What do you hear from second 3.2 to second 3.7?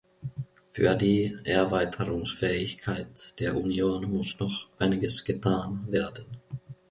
der